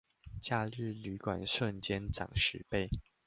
[0.41, 2.89] 假日旅館瞬間漲十倍